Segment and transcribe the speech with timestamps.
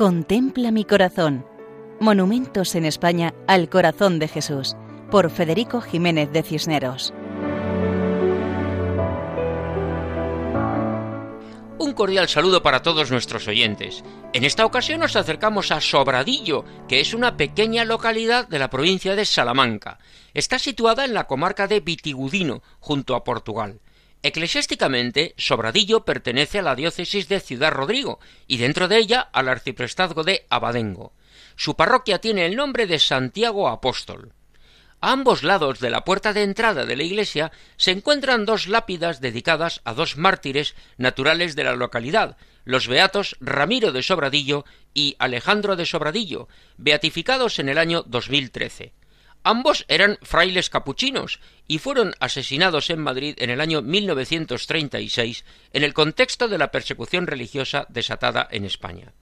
[0.00, 1.44] Contempla mi corazón.
[2.00, 4.74] Monumentos en España al corazón de Jesús,
[5.10, 7.12] por Federico Jiménez de Cisneros.
[11.76, 14.02] Un cordial saludo para todos nuestros oyentes.
[14.32, 19.14] En esta ocasión nos acercamos a Sobradillo, que es una pequeña localidad de la provincia
[19.14, 19.98] de Salamanca.
[20.32, 23.80] Está situada en la comarca de Vitigudino, junto a Portugal.
[24.22, 30.24] Eclesiásticamente, Sobradillo pertenece a la diócesis de Ciudad Rodrigo y dentro de ella al arciprestazgo
[30.24, 31.14] de Abadengo.
[31.56, 34.34] Su parroquia tiene el nombre de Santiago Apóstol.
[35.00, 39.22] A ambos lados de la puerta de entrada de la iglesia se encuentran dos lápidas
[39.22, 45.76] dedicadas a dos mártires naturales de la localidad, los beatos Ramiro de Sobradillo y Alejandro
[45.76, 48.92] de Sobradillo, beatificados en el año 2013.
[49.42, 55.94] Ambos eran frailes capuchinos y fueron asesinados en Madrid en el año 1936 en el
[55.94, 59.14] contexto de la persecución religiosa desatada en España.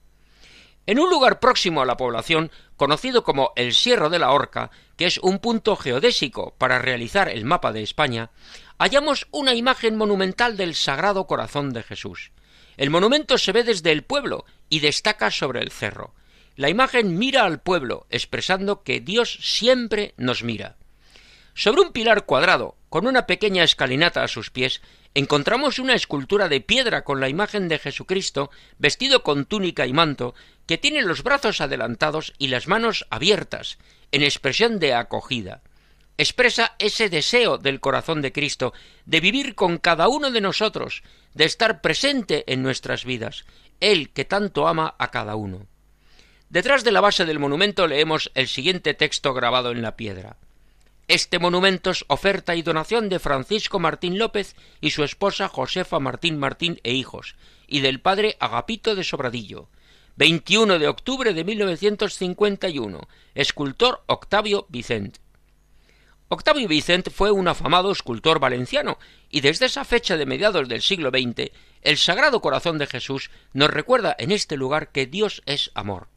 [0.85, 5.05] En un lugar próximo a la población, conocido como el Sierro de la Horca, que
[5.05, 8.31] es un punto geodésico para realizar el mapa de España,
[8.79, 12.31] hallamos una imagen monumental del Sagrado Corazón de Jesús.
[12.75, 16.15] El monumento se ve desde el pueblo y destaca sobre el cerro.
[16.59, 20.75] La imagen mira al pueblo, expresando que Dios siempre nos mira.
[21.53, 24.81] Sobre un pilar cuadrado, con una pequeña escalinata a sus pies,
[25.15, 30.35] encontramos una escultura de piedra con la imagen de Jesucristo, vestido con túnica y manto,
[30.65, 33.77] que tiene los brazos adelantados y las manos abiertas,
[34.11, 35.61] en expresión de acogida.
[36.17, 38.73] Expresa ese deseo del corazón de Cristo
[39.05, 43.45] de vivir con cada uno de nosotros, de estar presente en nuestras vidas,
[43.79, 45.68] Él que tanto ama a cada uno.
[46.49, 50.37] Detrás de la base del monumento leemos el siguiente texto grabado en la piedra.
[51.07, 56.39] Este monumento es oferta y donación de Francisco Martín López y su esposa Josefa Martín
[56.39, 57.35] Martín e hijos,
[57.67, 59.69] y del padre Agapito de Sobradillo.
[60.15, 63.07] 21 de octubre de 1951.
[63.35, 65.19] Escultor Octavio Vicente.
[66.29, 68.97] Octavio Vicente fue un afamado escultor valenciano,
[69.29, 71.51] y desde esa fecha de mediados del siglo XX,
[71.83, 76.07] el Sagrado Corazón de Jesús nos recuerda en este lugar que Dios es amor.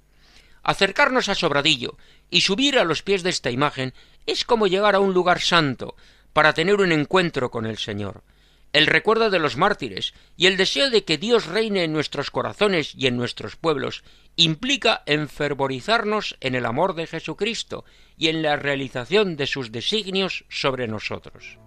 [0.63, 1.97] Acercarnos a Sobradillo
[2.31, 3.95] y subir a los pies de esta imagen
[4.27, 5.97] es como llegar a un lugar santo
[6.33, 8.23] para tener un encuentro con el Señor.
[8.73, 12.95] El recuerdo de los mártires y el deseo de que Dios reine en nuestros corazones
[12.97, 14.03] y en nuestros pueblos
[14.37, 17.85] implica enfervorizarnos en el amor de Jesucristo
[18.17, 21.59] y en la realización de sus designios sobre nosotros.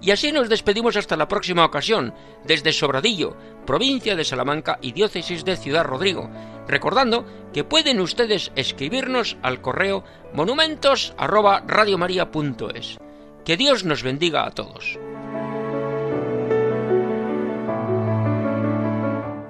[0.00, 2.12] Y así nos despedimos hasta la próxima ocasión,
[2.44, 6.30] desde Sobradillo, provincia de Salamanca y diócesis de Ciudad Rodrigo,
[6.66, 10.02] recordando que pueden ustedes escribirnos al correo
[10.32, 12.98] monumentos@radiomaria.es.
[13.44, 14.98] Que Dios nos bendiga a todos.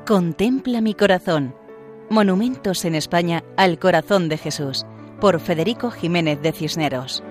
[0.07, 1.55] Contempla mi corazón.
[2.09, 4.85] Monumentos en España al corazón de Jesús,
[5.21, 7.23] por Federico Jiménez de Cisneros.